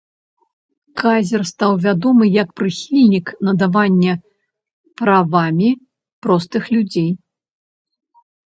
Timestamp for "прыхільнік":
2.61-3.27